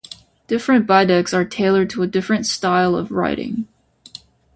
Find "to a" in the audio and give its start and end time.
1.91-2.07